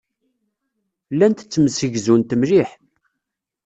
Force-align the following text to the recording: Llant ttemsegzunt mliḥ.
Llant 1.13 1.39
ttemsegzunt 1.45 2.31
mliḥ. 2.41 2.69